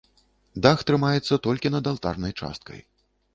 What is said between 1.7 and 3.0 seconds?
над алтарнай часткай.